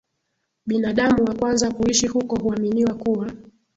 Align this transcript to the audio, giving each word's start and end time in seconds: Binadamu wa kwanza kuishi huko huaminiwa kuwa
Binadamu 0.65 1.23
wa 1.23 1.35
kwanza 1.35 1.71
kuishi 1.71 2.07
huko 2.07 2.35
huaminiwa 2.35 2.93
kuwa 2.93 3.31